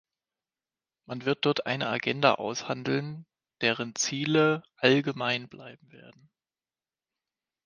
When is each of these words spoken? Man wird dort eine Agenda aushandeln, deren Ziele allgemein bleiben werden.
Man 1.05 1.25
wird 1.25 1.45
dort 1.45 1.67
eine 1.67 1.87
Agenda 1.89 2.33
aushandeln, 2.33 3.27
deren 3.61 3.93
Ziele 3.93 4.63
allgemein 4.77 5.47
bleiben 5.47 5.91
werden. 5.91 6.31